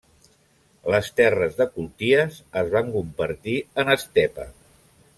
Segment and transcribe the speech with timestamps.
[0.93, 4.53] Les terres de culties es van convertir en estepa.